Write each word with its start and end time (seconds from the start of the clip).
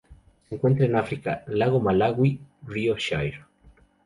Se 0.49 0.55
encuentran 0.55 0.89
en 0.89 0.95
África: 0.95 1.43
lago 1.45 1.79
Malawi, 1.79 2.39
río 2.65 2.97
Shire. 2.97 3.45